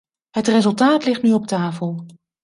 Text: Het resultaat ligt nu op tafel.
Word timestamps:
Het 0.29 0.47
resultaat 0.47 1.05
ligt 1.05 1.21
nu 1.21 1.33
op 1.33 1.47
tafel. 1.47 2.05